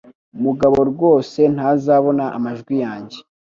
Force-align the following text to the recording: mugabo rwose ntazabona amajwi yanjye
mugabo 0.43 0.79
rwose 0.91 1.39
ntazabona 1.55 2.23
amajwi 2.37 2.75
yanjye 2.83 3.17